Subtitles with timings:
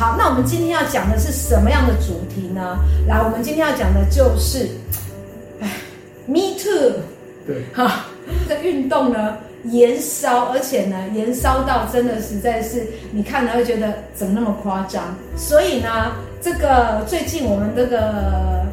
[0.00, 2.78] 好，那我们今天要讲的是什么样的主题呢？
[3.06, 4.66] 来，我们今天要讲的就是，
[5.60, 5.68] 哎
[6.26, 7.00] ，Me Too，
[7.46, 8.06] 对， 哈，
[8.48, 15.14] 这个运动呢延烧，而且呢延烧到真的实在是你看了会觉得怎么那么夸张？
[15.36, 18.64] 所以呢，这个最近我们这个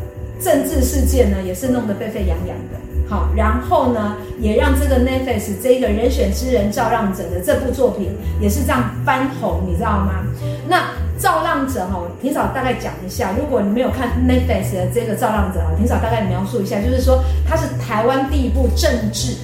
[0.42, 2.80] 政治事件呢也是弄得沸沸扬扬的。
[3.10, 10.24] 好，然后呢，也让这个 Netflix 这个人选之人照亮者的这部作品也是这样翻红，你知道吗？
[10.70, 19.36] 那造浪者哈，霆嫂大概讲一下，如果你没有看 Netflix 的这个造浪者啊，霆嫂大概描述一下，就是说它是台湾第一部政治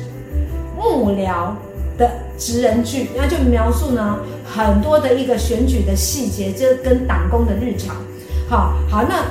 [0.77, 1.51] 幕僚
[1.97, 7.95] 的职人剧，那就描述呢很多的一个选举的细节，就是跟党工的日常。
[8.49, 9.23] 好好，那。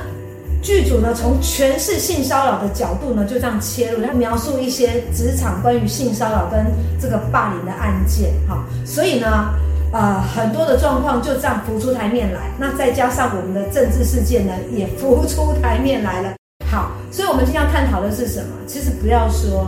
[0.65, 6.65] 剧组呢，从全是性骚扰的角度呢，就这样切入，他描述一些职场关于性骚扰跟
[7.01, 9.49] 这个霸凌的案件，哈，所以呢，
[9.93, 12.49] 呃，很多的状况就这样浮出台面来。
[12.57, 16.33] 那再加上我们的政治事件呢，也浮出台面来了。
[16.65, 18.47] 好，所以我们今天要探讨的是什么？
[18.65, 19.67] 其实不要说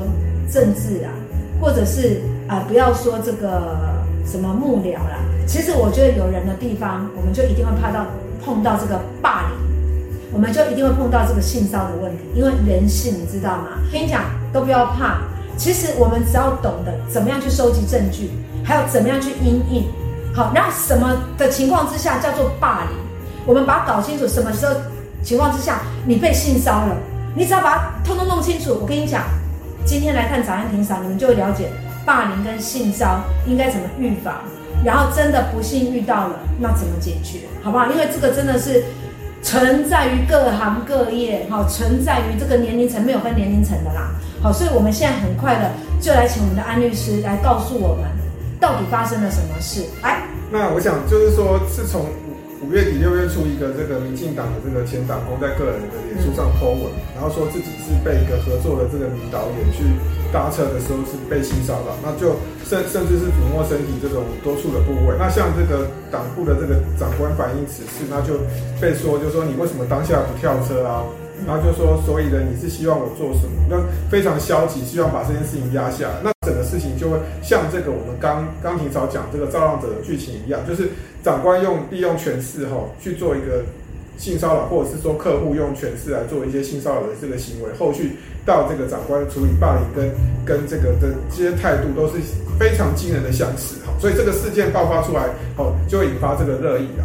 [0.51, 1.13] 政治啊，
[1.61, 3.77] 或者是啊、不要说这个
[4.25, 5.19] 什么幕僚啦。
[5.47, 8.07] 其实我觉得有人的地方，我们就一定会怕到
[8.43, 9.65] 碰到这个霸凌。
[10.33, 13.77] 我们就一定会碰到这个性骚的问题，因为人性，你知道吗？
[13.91, 15.21] 跟你讲，都不要怕。
[15.55, 18.31] 其实我们只要懂得怎么样去收集证据，
[18.63, 19.85] 还有怎么样去因应，
[20.35, 22.97] 好，然后什么的情况之下叫做霸凌，
[23.45, 24.27] 我们把它搞清楚。
[24.27, 24.73] 什么时候
[25.23, 26.97] 情况之下你被性骚了，
[27.33, 28.77] 你只要把它通通弄清楚。
[28.81, 29.23] 我跟你讲，
[29.85, 31.71] 今天来看早安庭嫂，你们就会了解
[32.05, 34.35] 霸凌跟性骚应该怎么预防，
[34.83, 37.87] 然后真的不幸遇到了，那怎么解决，好不好？
[37.91, 38.83] 因为这个真的是。
[39.43, 44.09] 存在于各行各业，好，存在于这个年龄层，没有分年龄层的啦，
[44.41, 45.69] 好，所以我们现在很快的
[46.01, 48.05] 就来请我们的安律师来告诉我们，
[48.59, 49.83] 到底发生了什么事。
[50.01, 52.01] 来，那我想就是说，自从
[52.61, 59.83] 五五月底六月初，一个这个民进党的这个前党工在个人的脸书上 po 文，然后说自己是被一个合作的这个女导演去。
[60.33, 62.35] 搭车的时候是被性骚扰，那就
[62.65, 65.15] 甚甚至是抚摸身体这种多处的部位。
[65.17, 68.39] 那像这个党部的这个长官反映此事，那就
[68.81, 71.05] 被说，就说你为什么当下不跳车啊？
[71.47, 73.63] 然后就说，所以呢，你是希望我做什么？
[73.69, 73.77] 那
[74.09, 76.15] 非常消极，希望把这件事情压下来。
[76.21, 80.89] 那整个事情就会像这个我们刚刚霆嫂讲这个造浪者的剧情一样，就是
[81.23, 83.63] 长官用利用权势哈去做一个。
[84.17, 90.09] 性骚扰，或者是说客户用权势来做一些性骚扰的这个行为，后续到这个长官处理霸凌跟
[90.45, 92.13] 跟这个的这些态度都是
[92.57, 95.25] 非常惊人的相似哈，所以这个事件爆发出来
[95.57, 97.03] 哦，就会引发这个热议啊。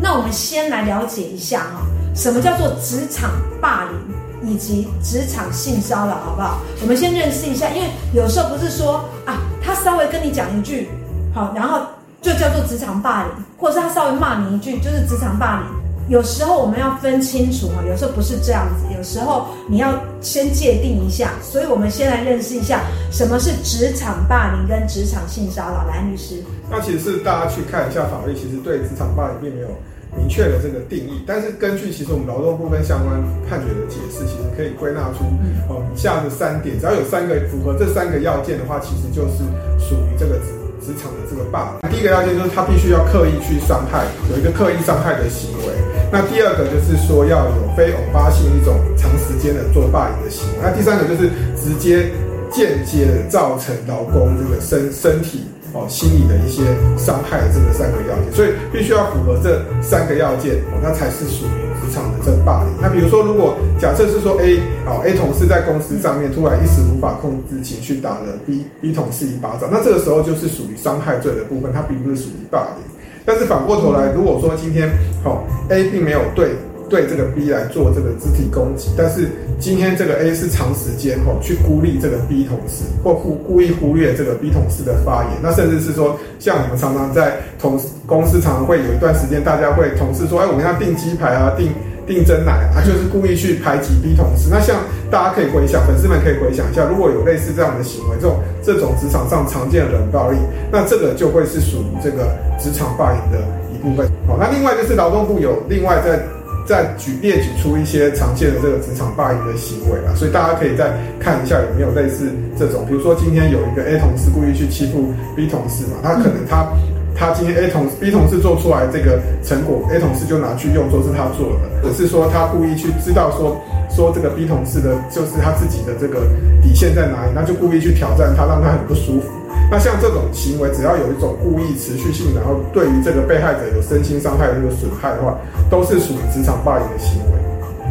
[0.00, 6.60] 那我们先来了解一下哈，什么叫做职场霸凌以及职场性骚扰，好不好？
[6.82, 10.88] 我们先认识一下，因为有时候不是说啊，他稍微跟你讲一句
[11.34, 11.80] 好，然后
[12.20, 15.86] 就叫做职场霸凌，或者是他稍微骂你一句，就是职场霸凌。
[16.08, 21.32] 有时候我们要分清楚哈，有时候不是这样子，有时候你要先界定一下。
[21.42, 25.84] 所以，我们先来认识一下什么是职场霸凌跟职场性骚扰。
[25.88, 26.44] 来，律师。
[26.70, 29.68] 那其实是大家去看一下法律，其实对职场霸凌并没有
[30.16, 31.22] 明确了这个定义。
[31.26, 35.24] 但是根据其实我们劳动部分相关判决的解释，其实可以归纳出
[35.68, 39.44] 哦以下的三点，只要有三个符合这三个要件的话，其实就是
[39.78, 40.52] 属于这个职。
[40.78, 45.74] 职场的这个霸凌，第一个要件就是他必须要刻意去伤害，有一个刻意伤害的行为。
[46.12, 50.58] 那第二个就是说要有非偶发性一种长时间的做霸凌的行为。
[50.62, 52.12] 那第三个就是直接
[52.52, 56.64] 间接的造成劳工这个身身体哦心理的一些
[56.96, 61.66] 伤害的这个三个要件，所以必须要符合这三个要件哦，那才是属于。
[61.86, 72.82] 职场的这个霸凌，那比如说，如果假设是说 A 哦 A 同事在公司上面突然一时无法控制情绪，打了 B B 同事一巴掌，那这个时候就是属于伤害罪的部分，它并不是属于霸凌。
[73.24, 74.90] 但是反过头来，如果说今天
[75.22, 76.56] 好 A 并没有对。
[76.88, 79.28] 对这个 B 来做这个肢体攻击，但是
[79.58, 91.72] 今天这个 A 是长时间吼去孤立这个 B 同事，或忽故意忽略这个 B 同事的发言，那甚至是说，像我们常常在同公司常常会有一段时间，大家会同事说，哎，我们要订鸡排啊，订
[92.06, 94.48] 订珍奶啊，就是故意去排挤 B 同事。
[94.50, 94.76] 那像
[95.10, 100.36] 大家可以回想，粉丝们可以回想一下，如果有类似这样的行为，这种这种职场上常见的冷暴力，
[100.70, 103.38] 那这个就会是属于这个职场霸凌的
[103.74, 104.06] 一部分。
[104.28, 106.20] 好，那另外就是劳动部有另外在。
[106.66, 116.66] 再举列举出一些常见的这个职场霸凌的行为啊，所以大家可以再看一下有没有类似这种，比如说今天有一个 A 同事故意去欺负 B 同事嘛，他可能他
[117.14, 123.56] 他今天 A 同 B 同事做出来这个成果，A 同事就拿去用，说是他做的，或是说他故意去知道说
[123.88, 126.26] 说这个 B 同事的就是他自己的这个
[126.62, 129.28] 底线在哪里，那就故意去挑战他，让他很不舒服。
[129.70, 135.36] 那像这种行为，只要有一种故意、持续性，然后对于这个被害者有身心伤害的这个损害的话，
[135.68, 137.36] 都是属于职场霸凌的行为。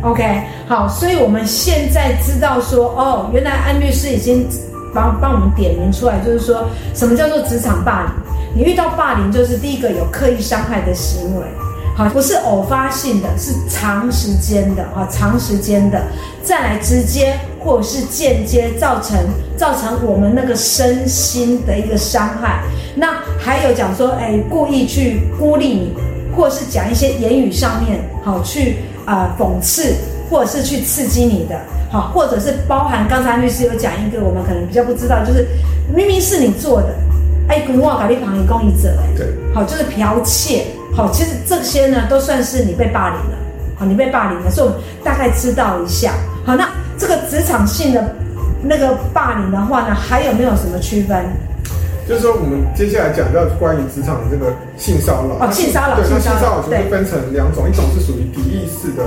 [0.02, 4.48] OK，好，所以我们现在知道说，哦，原来安律师已经
[4.94, 8.12] 帮帮我们点名出来，就是说什么叫做职场霸凌？
[8.56, 11.46] 你遇到霸凌，就是第一个有刻意伤害的行为。
[11.98, 16.02] 好，不是偶发性的，是长时间的啊，长时间的，
[16.44, 19.18] 再来直接或者是间接造成
[19.58, 22.64] 造成我们那个身心的一个伤害。
[22.96, 25.94] 那还有讲说，哎，故意去孤立你，
[26.36, 29.96] 或者是讲一些言语上面好去啊、呃、讽刺，
[30.30, 31.60] 或者是去刺激你的，
[31.92, 35.48] 好，或者是包含刚才律师有讲一个我们可能比较不知道，就是
[35.94, 36.96] 明明是你做的，
[37.50, 40.68] 哎，古话搞立旁一公益者，对，好，就是剽窃。
[40.96, 43.38] 好，其实这些呢都算是你被霸凌了，
[43.78, 46.14] 好，你被霸凌了，所以我们大概知道一下。
[46.46, 48.16] 好，那这个职场性的
[48.62, 51.24] 那个霸凌的话呢，还有没有什么区分？
[52.08, 55.44] 就是说，我们接下来讲到关于职场的这个性骚扰。
[55.44, 59.04] 哦，性骚扰，对，那性骚扰就会分成两种，一种是属于敌意式的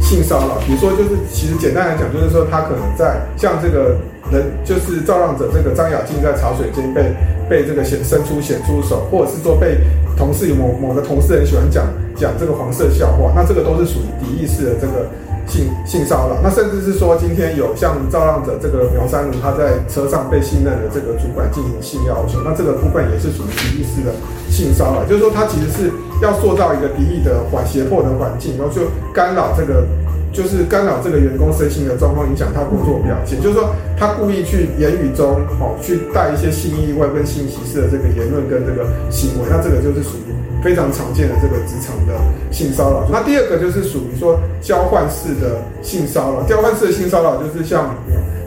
[0.00, 3.94] 性骚扰，比如说，就是其实简单来讲，就是说他可能在像这个
[4.32, 7.14] 人，就是造浪者这个张雅静在茶水间被
[7.48, 9.78] 被这个显伸出显出手，或者是说被。
[10.16, 15.08] 同事有某某个同事很喜欢讲讲这个黄色笑话，那这个都是属于敌意式的这个
[15.50, 16.38] 性性骚扰。
[16.42, 24.14] 那甚至是说，今天有像造浪者这个苗山如他在车上被信任的这个主管进行性要求，那这个部分也是属于敌意式的
[24.48, 25.04] 性骚扰。
[25.04, 25.92] 就是说，他其实是
[26.22, 28.82] 要塑造一个敌意的环胁迫的环境，然后就
[29.12, 29.84] 干扰这个。
[30.32, 33.42] 就是干扰这个员工身心的状况，影响他工作表现。
[33.42, 40.29] 就是说，他故意去言语中哦，去带一些性意味跟性歧视的这个言论跟这个行为，那这个就是属于
[40.62, 42.14] 非常常见的这个职场的
[42.50, 43.08] 性骚扰。
[43.10, 47.94] 那第二个就是属于说交换式的性骚扰，交换式的性骚扰就是像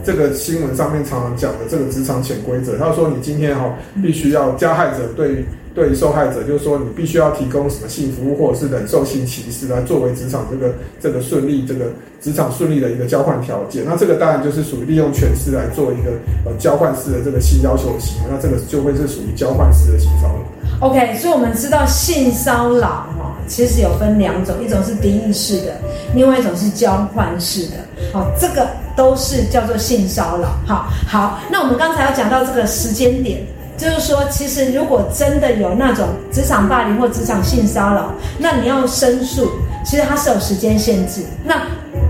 [0.03, 5.45] 这个新闻上面常常讲的这个职场潜规则，他说你今天哈必须要加害者对。
[5.75, 11.85] 对受害者，就是说你必须要提供什么性服务，或者是忍受性歧视来作为职场这个这个顺利这个
[12.21, 13.83] 职场顺利的一个交换条件。
[13.83, 16.11] 那这个当然就是属于利用权势来做一个
[16.45, 18.29] 呃交换式的这个性要求行为。
[18.29, 20.87] 那这个就会是属于交换式的性骚扰。
[20.87, 25.73] OK，所以我们知道性骚扰哈，其实有分两种，一种是敌意式的，
[26.13, 27.77] 另外一种是交换式的。
[28.11, 30.49] 好，这个都是叫做性骚扰。
[30.65, 33.41] 好，好，那我们刚才要讲到这个时间点。
[33.75, 39.49] 就是说，其实如果真的有那种职场霸凌或职场性骚扰，那你要申诉，
[39.83, 41.23] 其实它是有时间限制。
[41.43, 41.59] 那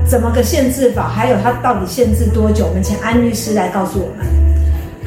[0.06, 1.07] 怎么个限制法？
[1.07, 2.68] 还有它到底限制多久？
[2.68, 4.43] 我们请安律师来告诉我们。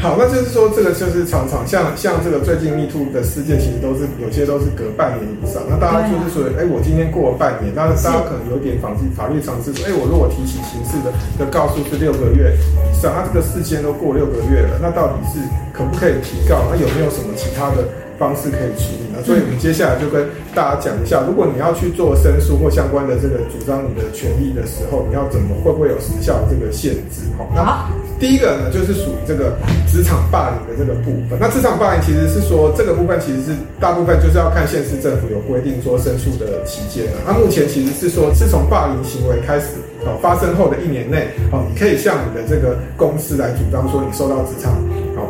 [0.07, 5.67] 好，那就是说，这个就是常常像像这个最近 MeToo 的事件，其实都是有些都是隔半年以上。
[5.69, 11.11] 那大家就是说，哎、啊，我今天过了半年，那大家可能有点法律法律常识，说，哎，我如果提起刑事的
[11.43, 15.43] 的告诉是六个月以上，那这个事件都过六个月了，那到底是
[15.75, 16.63] 可不可以提告？
[16.71, 17.83] 那有没有什么其他的
[18.15, 19.19] 方式可以处理呢？
[19.27, 20.23] 所以我们接下来就跟
[20.55, 27.27] 大家讲一下，如果你要去做申诉或相关的这个主张你的权利的时候，你要怎么会不会有时效这个限制？
[27.35, 27.91] 好，那。
[28.19, 29.53] 第一个呢，就是属于这个
[29.87, 31.39] 职场霸凌的这个部分。
[31.41, 37.29] 那职场霸凌其实是说，这个部分其实是大部分就是要看县市政府有规定说申诉的期间啊。
[37.29, 39.67] 那目前其实是说，自从霸凌行为开始
[40.05, 44.73] 哦发生后的一年内，哦，你可以向你的这个公司来主张说你受到职场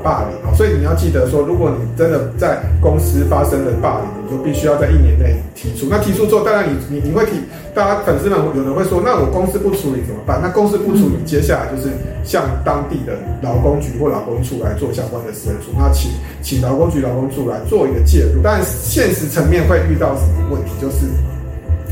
[0.07, 0.55] 霸凌哦。
[0.55, 5.89] 所以你要记得说，如果你真的在公司发生了霸凌，你就必须要在一年内提出。
[5.91, 7.43] 那提出之后，当然你你你会提，
[7.75, 10.39] 大家粉丝们有人会说，那我公司不处理怎么办？
[10.41, 11.91] 那公司不处理，接下来就是
[12.23, 16.11] 向当当地的劳工局或劳工处来做相关的申诉，那请
[16.43, 18.43] 请劳工局、劳工处来做一个介入。
[18.45, 20.73] 但现实层面会遇到什么问题？
[20.79, 21.07] 就是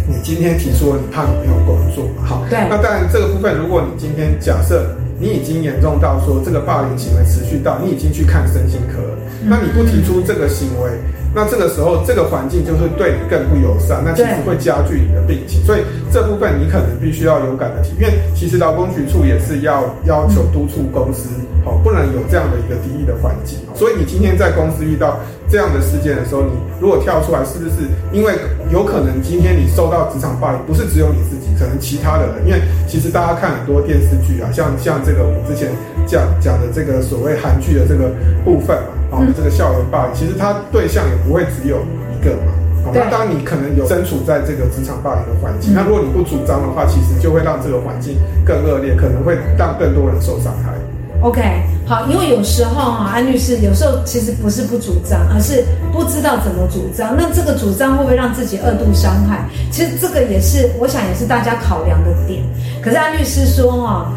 [0.07, 2.27] 你今天提出了，你怕你没有工作嘛？
[2.27, 2.59] 好，对。
[2.69, 10.91] 那当然这个部分，如果你今天假设你已经严重到说这个霸凌行为持续到你已经去看身心科了，那你不提出这个行为。
[11.35, 15.65] 那这个时候，这个环境就是对你更不友善，那其实会加剧你的病情。
[15.65, 21.29] 所以这部分你可能必须要勇敢的提，因为其实劳工局处也是要要求督促公司，
[21.67, 23.59] 哦，不能有这样的一个敌意的环境。
[23.75, 25.19] 所以你今天在公司遇到
[25.51, 26.51] 这样的事件的时候，你
[26.81, 28.39] 如果跳出来，是不是因为
[28.71, 35.73] 有可能今天你受到职场霸凌，不是只有你自己，可能其他的人，因为其实大家看很多电视剧啊，像像这个我们之前
[36.07, 38.15] 讲讲的这个所谓韩剧的这个
[38.45, 38.94] 部分嘛。
[39.21, 41.79] 嗯、这个校园霸凌，其实他对象也不会只有
[42.13, 42.53] 一个嘛。
[42.93, 50.75] 那当你可能有身处在这个职场霸凌的环境，嗯，那如果你不主张的话，其实就会让这个环境更恶劣，可能会让更多人受伤害。
[51.23, 51.41] OK，
[51.87, 57.17] 好，因为有时候哈，安律师有时候其实不是不主张，而是不知道怎么主张。
[57.17, 59.49] 那这个主张会不会让自己二度伤害？
[59.71, 62.43] 其实这个也是，我想也是大家考量的点。
[62.83, 64.13] 可是安律师说哈，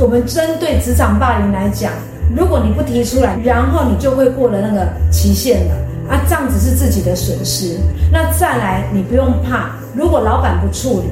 [0.00, 1.92] 我们针对职场霸凌来讲。
[2.34, 5.74] 如果你不提出来，然后你就会过了那个期限了
[6.08, 7.78] 啊，这样子是自己的损失。
[8.10, 11.06] 那再来，你不用怕，如果老板不处理，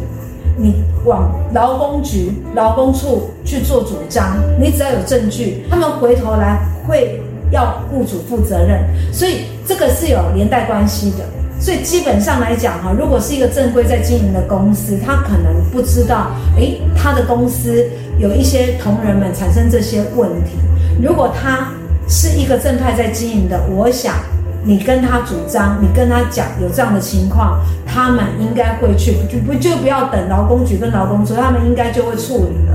[0.56, 11.18] 你往劳工局、劳工处去做主张，你只要有证据，他们回头来会要雇主负责任，所以这个是有连带关系的。
[11.60, 20.58] 所以基本上来讲哈，如果是一个正规在经营的公司，他可能不知道，诶，他的公司有一些同仁们产生这些问题。
[21.02, 21.72] 如果他
[22.08, 24.14] 是一个正派在经营的，我想
[24.62, 32.74] 你跟他主张，你跟他讲有这样的情况，他们应该会去，就不就不要等劳工局跟劳工处，他们应该就会处理了。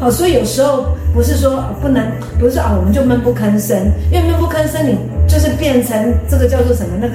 [0.00, 2.04] 好，所以有时候不是说不能，
[2.38, 3.76] 不是啊，我们就闷不吭声，
[4.10, 4.96] 因为闷不吭声，你
[5.28, 7.14] 就是变成这个叫做什么那个。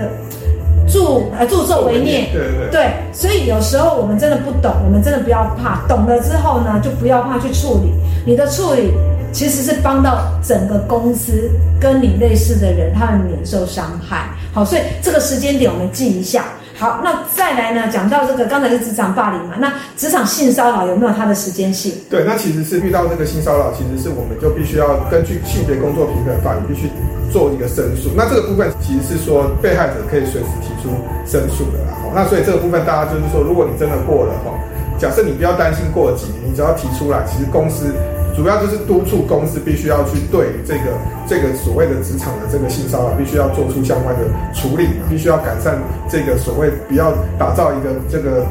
[0.88, 7.92] 助呃助纣为虐，对对对，对，所以有时候我们真的不懂，我们真的不要怕，懂了之后呢，就不要怕去处理。
[8.24, 8.94] 你的处理
[9.36, 14.30] 其实是帮到整个公司跟你类似的人，他们免受伤害。
[14.54, 16.46] 好，所以这个时间点我们记一下。
[16.78, 17.92] 好，那再来呢？
[17.92, 21.92] 讲到这个，刚才是职场霸凌嘛，那职场性骚扰有没有它的时间性？
[22.10, 26.90] 对，那其实是遇到这个性骚扰，其实是我们就必须要根据性别工作平等法，你必须
[27.30, 28.12] 做一个申诉。
[28.16, 30.90] 那这个部分其实是说被害者可以随时提出
[31.26, 31.92] 申诉的啦。
[32.02, 34.56] 好，那所以这个部分大家就是说，如果你真的过了哈，
[34.98, 37.92] 假设你不要担心过几年，你只要提出来，其实公司。
[38.36, 40.92] 主要就是督促公司必须要去对这个
[41.26, 48.46] 这个所谓的职场的这个性骚扰，必须要做出相关的处理，必须要改善这个所谓不要打造一个这个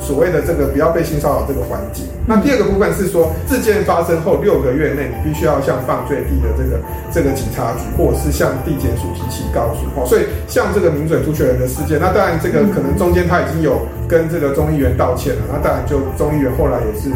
[0.00, 2.06] 所谓的这个不要被性骚扰这个环境。
[2.26, 6.80] 那第二个部分是说，事件发生后六个月内，你必须要向犯罪地的这个
[7.12, 9.86] 这个警察局，或者是向地检署提起告诉。
[9.94, 17.10] 哦，所以像这个名嘴朱学仁的事件，那当然这个可能中间他已经有跟这个众议员道歉了，那当然就众议员后来也是。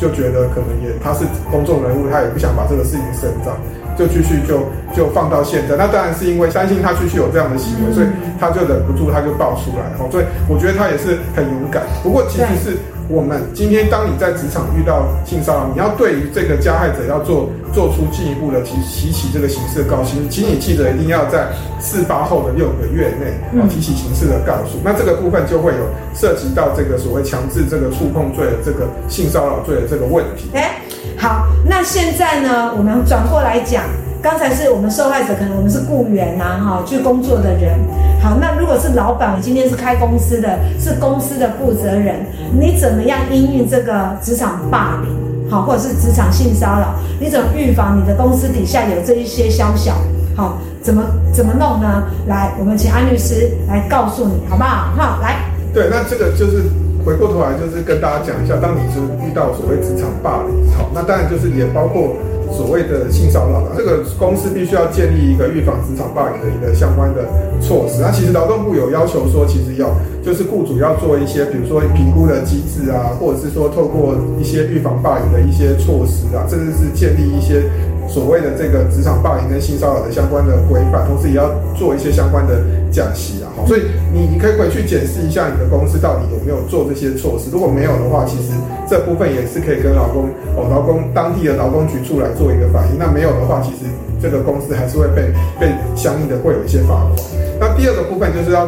[0.00, 3.54] 就觉得可能也他是公众人物，他也不想把这个事情声张，
[3.98, 4.64] 就继续就
[4.96, 5.76] 就放到现在。
[5.76, 8.06] 那当然是因为三星他继续有这样的行为，所以
[8.40, 9.84] 他就忍不住，他就爆出来。
[10.00, 11.82] 哦，所以我觉得他也是很勇敢。
[12.02, 12.76] 不过其实是。
[13.10, 21.48] 我们今天，当你在职场遇到性骚扰，你要对于这个加害者要做做出进一步的提提起这个刑事的告诉，请你记得一定要在
[21.80, 24.78] 事发后的六个月内提起刑事的告诉。
[24.84, 30.48] 那这个部分就会有涉及到这个所谓强制这个触碰罪的这个性骚扰罪的这个问题。
[30.54, 30.80] 哎，
[31.18, 33.82] 好，那现在呢，我们转过来讲。
[34.22, 37.78] 刚才是我们受害者，可能我们是雇员呐，哈，去工作的人。
[38.20, 42.16] 好，那如果是老板，你今天是开公司的，是公司的负责人，
[42.52, 49.94] 你怎么样因应这个职场霸凌，好，或者是职场性骚扰，你怎么预防你的公司底下有这一些宵小，
[50.36, 52.02] 好，怎么怎么弄呢？
[52.26, 54.92] 来，我们请安律师来告诉你，好不好？
[54.98, 55.36] 好，来。
[55.72, 56.64] 对，那这个就是
[57.06, 62.12] 回过头来，就是跟大家讲一下，当你是遇到所谓职场霸凌，好，那当然就是也包括。
[62.52, 67.24] 所谓的性骚扰，这个公司必须要建立一个预防职场霸凌的一个相关的
[67.60, 68.00] 措施。
[68.02, 69.90] 那其实劳动部有要求说，其实要
[70.22, 77.62] 就是雇主要做一些，比如说评估的机制啊，或者是说透过一些预防霸凌的一些措施啊，甚至是建立一些。
[78.08, 82.58] 所谓的这个职场霸凌跟性骚扰的相关的规范，同时也要做一些相关的
[82.90, 83.48] 降息啊。
[83.56, 83.82] 好，所以
[84.12, 87.50] 你你可以回去检视一下你的公司到底有没有做这些措施。
[87.50, 88.52] 如果没有的话，其实
[88.88, 92.96] 这部分也是可以跟劳工哦，劳工当地的劳工局处来做一个反映。
[92.98, 97.16] 那没有的话，其实这个公司还是会被被相应的会有一些罚款。
[97.58, 98.66] 那第二个部分就是要，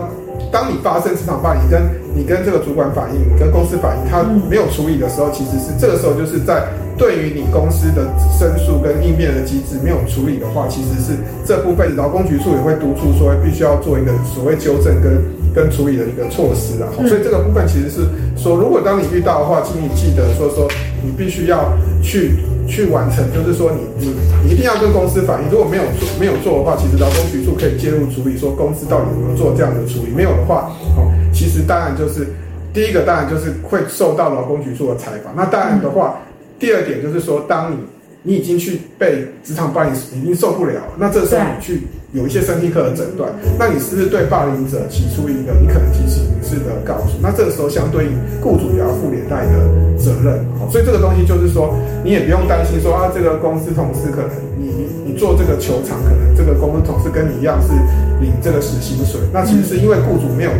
[0.53, 1.83] 当你发生职场霸凌，跟
[2.15, 6.63] 你跟这个主管反映，你跟公司反映，他没有处理的时候，其实是这个时候就是在。
[6.99, 8.07] 对于你公司的
[8.39, 15.19] 申诉跟应变的机制没有处理的话，其实是这部分劳工局处也会督促说，必须要做一个所谓纠正跟
[15.55, 16.93] 跟处理的一个措施啊。
[16.95, 18.07] 所以这个部分其实是
[18.37, 20.69] 说，如果当你遇到的话，请你记得说说，
[21.03, 22.37] 你必须要去
[22.69, 24.15] 去完成，就是说你你
[24.45, 32.27] 你一定要跟公司反映，如果没有做没有做的话，其实劳工局处可以介入处理，说公司到底有没有做这样的处理，没有的话，哦，其实当然就是
[32.73, 36.19] 第一个当然就是会受到劳工局处的采访，那当然的话。
[36.59, 37.77] 第二点就是说，当你
[38.23, 47.17] 你已经去被职场霸凌，已经受不了，那这时候你去有一些身体科的诊断，那你是不是对霸凌者提出一个你可能提起民事的告诉？
[47.23, 49.53] 那这个时候相对应雇主也要负连带的
[49.97, 50.45] 责任。
[50.71, 57.73] 所以这个东西就是说，你也不用担心说啊，这个公司同事可能你你做这个球场，可能这个公司同事跟你一样是
[58.21, 60.51] 领这个死薪水，那其实是因为雇主没有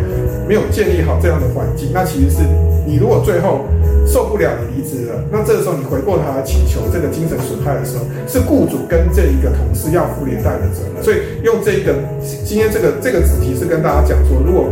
[0.47, 2.41] 没有建立好这样的环境，那其实是
[2.85, 3.65] 你如果最后。
[4.13, 11.01] 受不了你离职了，那这个时候你回过头来请求这个精神损害的时候，是雇主跟这一个同事要负连带的责任。
[11.01, 11.97] 所以用这个
[12.45, 14.69] 今天这个这个主题是跟大家讲说，如果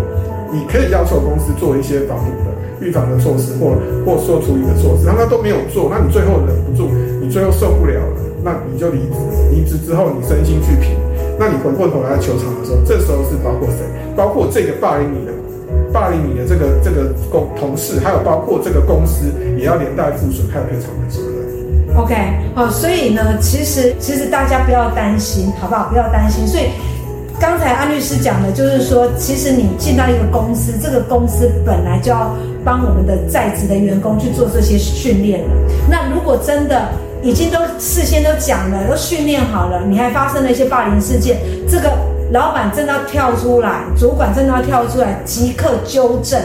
[0.53, 2.53] 你可以要求公司做一些防堵的
[2.85, 3.73] 预防的措施，或
[4.05, 6.85] 或说处理的措施，然后他都没有做，那你最后忍不住，
[7.17, 8.13] 你最后受不了了。
[8.45, 9.17] 那你就离职。
[9.49, 10.93] 离职之后，你身心俱疲，
[11.37, 13.81] 那你回过头来求偿的时候，这时候是包括谁？
[14.15, 15.31] 包括这个霸凌你的、
[15.91, 21.97] 霸凌你的这个这个公同事，还有包括这个公司，也要连带负损，害赔偿的责任。
[21.97, 22.15] OK，
[22.55, 25.89] 好，所以呢，其实其实大家不要担心，好不好？
[25.89, 26.47] 不要担心。
[26.47, 26.69] 所以
[27.39, 32.33] 刚才安律师讲的就是说，其实你进到一个公司，这个公司本来就要
[32.63, 35.49] 帮我们的在职的员工去做这些训练了。
[35.89, 36.87] 那如果真的
[37.21, 41.91] 已经都事先都讲了，都训练好了，你还发生了一些霸凌事件，这个
[42.31, 46.39] 老板真的要跳出来，主管真的要跳出来，即刻纠正，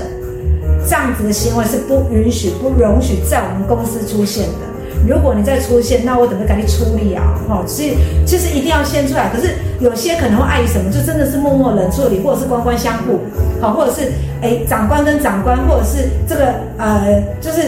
[0.84, 4.66] 这样子的行为是不允许、不容许在我们公司出现的。
[5.06, 7.22] 如果你再出现，那我怎么赶紧处理啊？
[7.48, 9.30] 哈，所以其实一定要先出来。
[9.32, 13.20] 可是有些可能会碍于什么，就真的是默默冷处理，或者是官官相护，
[13.60, 14.10] 好，或者是
[14.42, 16.46] 哎长官跟长官，或者是这个
[16.78, 17.62] 呃就是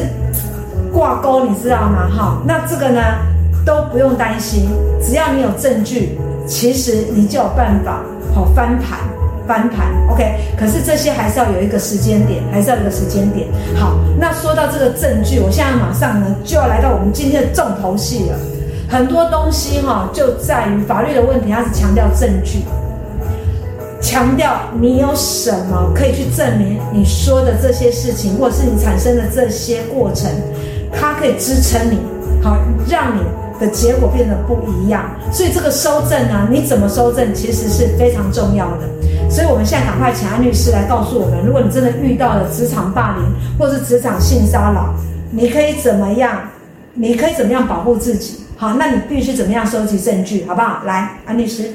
[0.92, 2.08] 挂钩，你知道吗？
[2.10, 3.00] 哈，那这个呢
[3.64, 4.68] 都不用担心，
[5.00, 6.18] 只要你有证据，
[6.48, 8.02] 其实你就有办法
[8.34, 8.98] 好翻盘。
[9.46, 13.48] 翻盘，OK，可是这些还是要有一个时间点，还是要有一个时间点。
[13.74, 18.36] 好，那说到这个证据，我现在马上呢就要来到我们今天的重头戏了。
[18.90, 22.58] 很多东西哈，就在于法律的问题，它是强调证据，
[24.02, 30.30] 强调你有什么可以去证明你说的这些事情，或者是你产生的这些过程，
[30.92, 31.98] 它可以支撑你，
[32.42, 33.22] 好，让你
[33.58, 35.10] 的结果变得不一样。
[35.32, 38.88] 所以这个收证呢，你怎么收证，其实是非常重要的。
[39.30, 43.24] 所以，我们现在赶快请安律师来告诉我们：如果你真的遇到了职场霸凌，
[43.58, 44.94] 或是职场性骚扰，
[45.30, 46.40] 你可以怎么样？
[46.94, 48.40] 你可以怎么样保护自己？
[48.56, 50.82] 好，那你必须怎么样收集证据，好不好？
[50.84, 51.70] 来，安律师。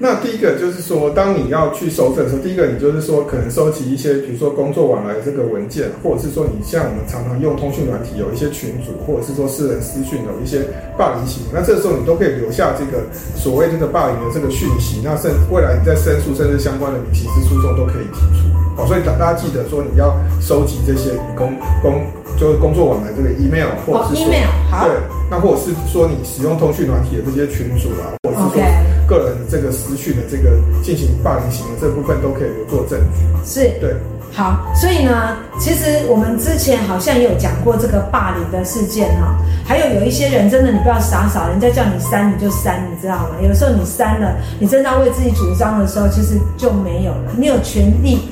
[0.00, 10.62] 那第一个就是说，当你要去收证的时候，第一个你就是说，可能收集一些，比如说工作往来的这个文件，或者是说，你像我们常常用通讯软体，有一些群组，或者是说私人私讯有一些
[10.96, 13.02] 霸凌型，那这个时候你都可以留下这个
[13.34, 18.46] 所谓这个霸凌的这个讯息，那甚未来你在申诉甚至相关的民事诉讼都可以提出。
[18.76, 21.50] 好，所以大大家记得说，你要收集这些工
[21.82, 22.06] 工
[22.38, 24.46] 就是工作往来这个 email，或者是说、oh, email,
[24.86, 24.94] 对，
[25.28, 28.62] 那或者是说你使用通讯软体的这些群组啊，是说。
[28.62, 29.08] Okay.
[29.08, 30.50] 个人这个私讯的这个
[30.82, 33.96] 进行霸凌行为这部分都可以留作证据，是对。
[34.30, 43.36] 好，所以呢，其实我们之前好像也有讲过这个霸凌的事件哈，还有有一些人真的你不要傻傻，人家叫你删你就删，你知道吗？
[43.42, 48.28] 有时候你删了，你真的要为自己主张的时候，其实就没有了，你有权利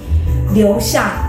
[0.52, 1.22] 留下。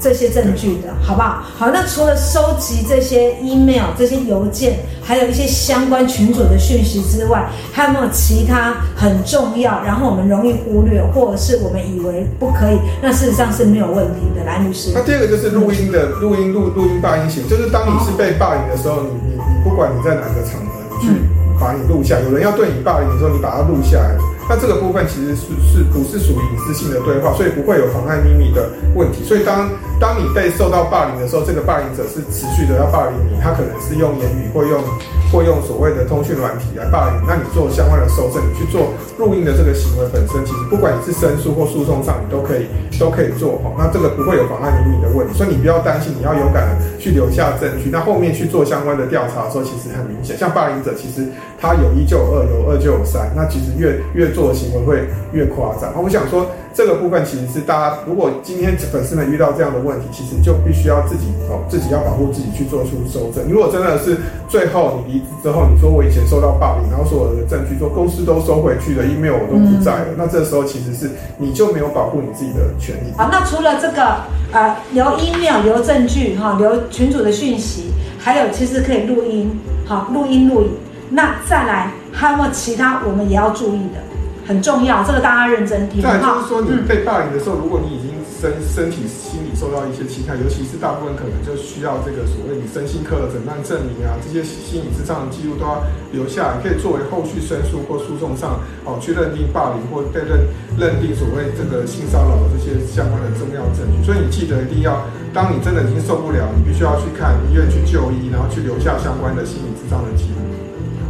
[0.00, 1.42] 这些证据的好不好？
[1.58, 14.44] 好，那除了收集这些 email、这些邮件，还有一些相关群组的讯息之外，还有没有其他很重要，然后我们容易忽略，或者是我们以为不可以，那事实上是没有问题的。
[14.44, 14.92] 来，律师。
[14.94, 21.12] 那第二个就是录音的录音录录音霸凌型，就是当你是被霸凌的时候，你你你不管你在哪个场合，你去
[21.60, 24.16] 把你录下，有人要对你霸凌的时候，你把它录下来。
[24.50, 29.22] 那这个部分其实是是不是属于隐私性的对话，所以不会有妨害秘密的问题。
[29.22, 34.82] 所以当当你被受到霸凌的时候，这个霸凌者是持续的要霸凌你，他可能是用言语或用
[35.30, 37.22] 或用所谓的通讯软体来霸凌。
[37.28, 38.90] 那你做相关的搜证，你去做
[39.22, 42.66] 录音的这个行为本身，其实不管你是申诉或诉讼上，你都可以
[42.98, 43.70] 都可以做哈。
[43.78, 47.88] 那这个不会有妨害秘密的问题，所以你不要担心，你要勇敢的去留下证据。
[47.88, 51.28] 那后面去做相关的调查的时候，其实很明显，像霸凌者其实
[51.60, 54.40] 他有一就有二，有二就有三，那其实越越做。
[54.50, 55.92] 的行为会越夸张。
[56.02, 63.44] 我想说，这个部分其实是大家，如果今天粉丝们遇到这样的问题，其实就必须要自己哦，自己要保护自己去做出收证。
[63.48, 64.16] 如果真的是
[64.48, 73.12] 最后你离职之后，你说我以前受到霸凌，然后所有的证据说公司都收回去了，email 我都不在了，嗯、那这时候其实是你就没有保护你自己的权利。
[73.16, 79.50] 好，那除了这个呃留 email 留证据哈，留群主的讯息，还有其实可以录音，
[79.86, 80.70] 好录音录影。
[81.10, 84.00] 那再来还有没有其他我们也要注意的？
[84.46, 86.02] 很重要，这个大家认真听。
[86.02, 100.42] 再就是说，你被霸凌的时候，嗯、如果你已经身身体、心理受到一些侵害，尤其是大部分可能就需要这个所谓你身心科的诊断证明啊，这些心理智障的记录都要留下来，可以作为后续申诉或诉讼上哦去认定霸凌或被认
[100.74, 104.02] 认定所谓这个性骚扰的这些相关的重要证据。
[104.02, 104.98] 所以你记得一定要，
[105.30, 110.42] 当你真的已经受不了，你必须要去看医院去就医，然后去留下相关的心理智障的记录。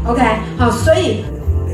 [0.06, 0.22] OK，
[0.58, 1.24] 好，所以。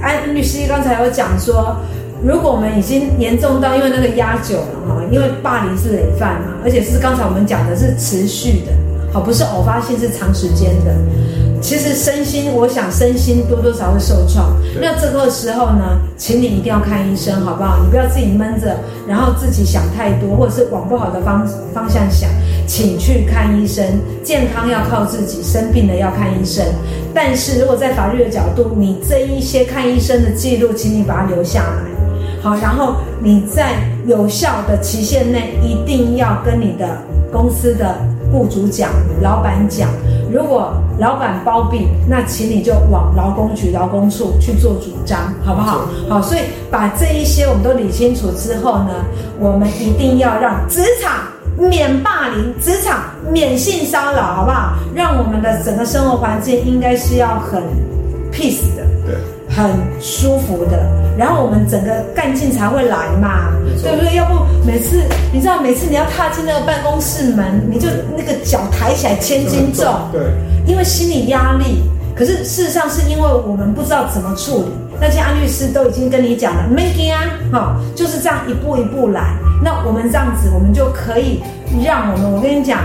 [0.03, 1.75] 安律师刚才有讲说，
[2.23, 8.73] 如果我们已经严重到因为那个压久了哈，因为霸凌是累犯嘛，而且是刚才我们讲的是持续的，
[9.11, 10.95] 好，不是偶发性，是长时间的。
[11.63, 14.55] 其实身心，我想身心多多少少会受创。
[14.79, 17.79] 那这个时候呢，请你一定要看医生，好不好？
[17.83, 18.77] 你不要自己闷着，
[19.09, 22.29] 然后自己想太多，或者是往不好的方方向想。
[22.67, 23.85] 请去看医生。
[24.23, 26.65] 健康要靠自己，生病了要看医生。
[27.15, 31.83] 但是如果在法律的角度，你这一些看医生的记录，请你把它留下来。
[32.43, 33.77] 好，然后你在
[34.07, 36.99] 有效的期限内，一定要跟你的
[37.33, 37.97] 公司的
[38.31, 38.91] 雇主讲、
[39.23, 39.89] 老板讲。
[40.31, 45.89] 如果老板包庇，那请你就往劳工局、劳工处去做主张，好不好？
[46.09, 48.91] 好，所以把这一些我们都理清楚之后呢，
[49.39, 51.23] 我们一定要让职场
[51.59, 54.75] 免霸凌，职场免性骚扰，好不好？
[54.95, 57.63] 让我们的整个生活环境应该是要很
[58.33, 59.17] peace 的，对，
[59.49, 64.15] 很舒服的，然后我们整个干劲才会来嘛，对不对？
[64.17, 70.23] 要不每次你知道，每次你要踏进那个办公室门，你就那个脚抬起来千斤重，对。
[70.67, 71.83] 因为心理压力，
[72.17, 74.67] 可是事实上是因为我们不知道怎么处理。
[75.01, 77.21] 那些安律师都已经跟你讲了，没惊啊，
[77.53, 79.35] 哈，就是这样一步一步来。
[79.63, 81.43] 那我们这样子，我们就可以
[81.85, 82.81] 让我们，我跟你讲，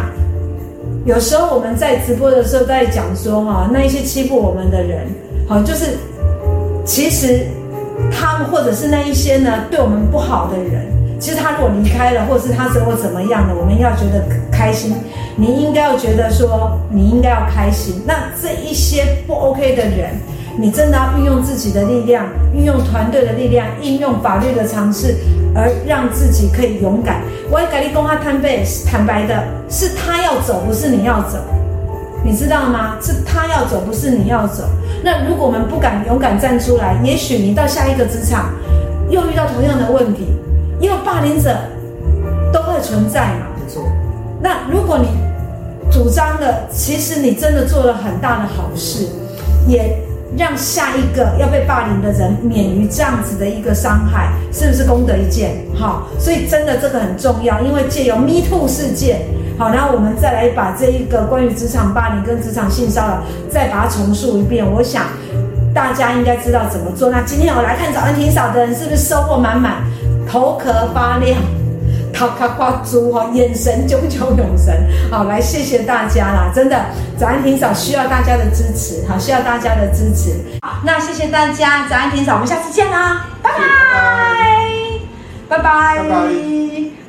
[1.06, 5.08] 有时候我们在直播的时候在讲说，哈，那一些欺负我们的人，
[5.48, 5.98] 好，就是
[6.86, 7.46] 其实
[8.12, 10.90] 他们或者是那一些呢，对我们不好的人。
[11.20, 14.96] 其实他如果离开了，或者是他怎么怎么样的，我们要觉得开心。
[15.36, 18.02] 你应该要觉得说，你应该要开心。
[18.08, 20.16] 那这一些不 OK 的人，
[20.58, 25.16] 你真的要运用自己的力量，运用团队的力量，应用法律的常识，
[25.56, 27.22] 而让自己可以勇敢。
[27.50, 31.38] 我要跟你公开坦白，坦白的是他要走，不是你要走，
[32.24, 32.98] 你知道吗？
[33.02, 34.64] 是他要走，不是你要走。
[35.04, 38.54] 那如果我们不敢勇敢站出来，也许你到下一个职场
[39.10, 40.28] 又遇到同样的问题。
[40.80, 41.56] 因为霸凌者
[42.52, 43.84] 都会存在嘛，没错。
[44.42, 45.08] 那如果你
[45.92, 49.08] 主张了，其实你真的做了很大的好事，
[49.68, 49.96] 也
[50.38, 55.58] 让下一个要被霸凌的人免于这样子的一个伤害，是不是功德一件？
[55.76, 59.22] 好，所以真的这个很重要，因为借由 Me Too 事件，
[59.58, 65.04] 好，然后我们再来把这一个关于职场霸凌跟职场性骚扰再把它重述一遍，我想
[65.74, 67.10] 大家应该知道怎么做。
[67.10, 69.84] 那今天我来看早安霆嫂的人，是不是收获满满？
[70.30, 71.38] 头壳发亮，
[72.14, 74.88] 头壳发珠哈，眼神炯炯有神。
[75.10, 76.86] 好，来谢谢大家啦，真的，
[77.18, 80.36] 早安庭嫂需要大家的支持，好，需要大家的支持。
[80.62, 83.58] 好，那谢谢大家，早安庭嫂，我们下次见啦，拜拜，
[85.50, 85.58] 拜拜。
[85.58, 86.91] 拜拜拜拜。